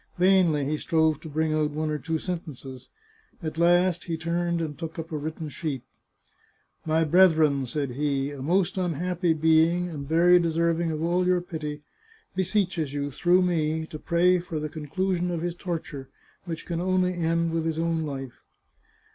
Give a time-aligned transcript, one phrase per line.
[0.17, 2.89] Vainly he strove to bring out one or two sentences.
[3.43, 5.83] At last he turned and took up a written sheet."
[6.87, 11.83] My brethren," said he," a most unhappy being, and very deserving of all your pity,
[12.35, 16.09] beseeches you, through me, to pray for the conclusion of his torture,
[16.45, 18.41] which can only end with his own life."